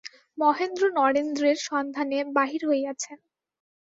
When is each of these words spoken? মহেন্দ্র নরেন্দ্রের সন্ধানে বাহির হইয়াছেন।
মহেন্দ্র 0.37 0.83
নরেন্দ্রের 0.97 1.57
সন্ধানে 1.67 2.19
বাহির 2.37 2.61
হইয়াছেন। 2.69 3.17